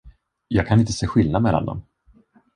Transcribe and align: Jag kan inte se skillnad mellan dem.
Jag 0.47 0.67
kan 0.67 0.79
inte 0.79 0.93
se 0.93 1.07
skillnad 1.07 1.41
mellan 1.43 1.65
dem. 1.65 1.83